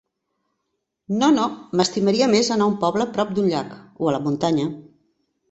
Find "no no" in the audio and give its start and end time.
1.19-1.43